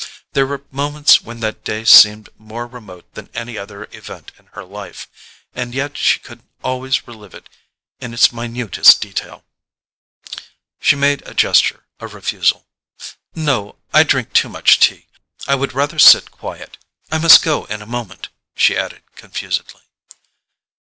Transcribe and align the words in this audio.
There 0.33 0.47
were 0.47 0.63
moments 0.71 1.21
when 1.21 1.41
that 1.41 1.63
day 1.63 1.85
seemed 1.85 2.29
more 2.39 2.65
remote 2.65 3.13
than 3.13 3.29
any 3.35 3.55
other 3.55 3.83
event 3.91 4.31
in 4.39 4.47
her 4.53 4.63
life; 4.65 5.07
and 5.53 5.75
yet 5.75 5.95
she 5.95 6.17
could 6.19 6.41
always 6.63 7.07
relive 7.07 7.35
it 7.35 7.47
in 7.99 8.11
its 8.11 8.33
minutest 8.33 8.99
detail. 8.99 9.43
She 10.79 10.95
made 10.95 11.21
a 11.27 11.35
gesture 11.35 11.85
of 11.99 12.15
refusal. 12.15 12.65
"No: 13.35 13.75
I 13.93 14.01
drink 14.01 14.33
too 14.33 14.49
much 14.49 14.79
tea. 14.79 15.05
I 15.47 15.53
would 15.53 15.73
rather 15.73 15.99
sit 15.99 16.31
quiet—I 16.31 17.19
must 17.19 17.43
go 17.43 17.65
in 17.65 17.83
a 17.83 17.85
moment," 17.85 18.29
she 18.55 18.75
added 18.75 19.03
confusedly. 19.15 19.81